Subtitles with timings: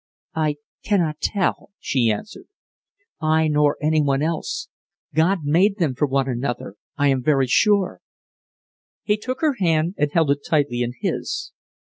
[0.33, 2.47] "I cannot tell," she answered,
[3.21, 4.67] "I, nor any one else!
[5.13, 8.01] God made them for one another, I am very sure!"
[9.03, 11.51] He took her hand and held it tightly in his.